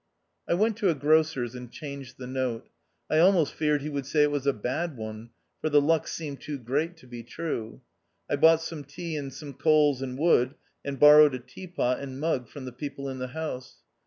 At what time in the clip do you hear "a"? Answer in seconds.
0.89-0.95, 4.47-4.51, 11.35-11.39